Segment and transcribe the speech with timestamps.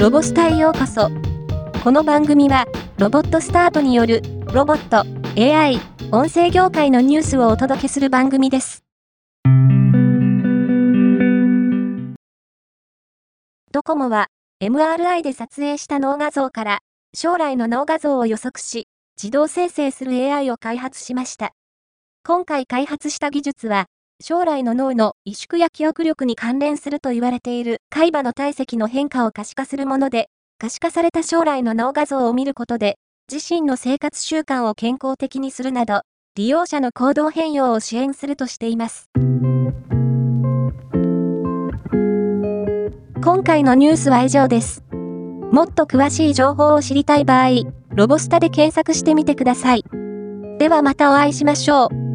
[0.00, 1.10] ロボスタへようこそ。
[1.84, 2.64] この番組は、
[2.96, 4.22] ロボットスタートによる、
[4.54, 5.04] ロボット、
[5.38, 5.78] AI、
[6.10, 8.82] 音声業界のニュースをお届けする番組です。
[13.72, 14.28] ドコモは、
[14.62, 16.78] MRI で撮影した脳画像から、
[17.14, 18.86] 将来の脳画像を予測し、
[19.22, 21.52] 自動生成する AI を開発しました。
[22.24, 23.84] 今回開発した技術は、
[24.22, 32.98] 将来の脳の萎縮や記憶力に関連すると言われている海馬の体積の変化を可視化するもので、可視化された将来の脳画像を見ることで、
[33.32, 36.02] 自身の生活習慣を健康的にするなど、
[36.36, 39.08] 利用者の行動変容を支援するとしています。
[43.24, 44.84] 今回のニュースは以上です。
[45.50, 47.48] もっと詳しい情報を知りたい場合、
[47.94, 49.84] ロボスタで検索してみてください。
[50.58, 52.09] ではまたお会いしましょう。